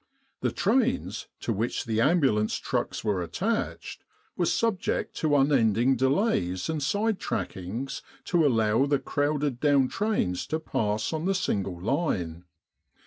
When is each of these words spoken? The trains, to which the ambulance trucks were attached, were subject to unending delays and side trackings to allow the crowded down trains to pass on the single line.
The 0.39 0.51
trains, 0.51 1.27
to 1.41 1.53
which 1.53 1.85
the 1.85 2.01
ambulance 2.01 2.55
trucks 2.55 3.03
were 3.03 3.21
attached, 3.21 4.03
were 4.35 4.47
subject 4.47 5.15
to 5.17 5.35
unending 5.35 5.95
delays 5.95 6.67
and 6.71 6.81
side 6.81 7.19
trackings 7.19 8.01
to 8.23 8.43
allow 8.43 8.87
the 8.87 8.97
crowded 8.97 9.59
down 9.59 9.89
trains 9.89 10.47
to 10.47 10.59
pass 10.59 11.13
on 11.13 11.25
the 11.25 11.35
single 11.35 11.79
line. 11.79 12.45